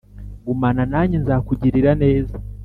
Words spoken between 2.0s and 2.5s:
neza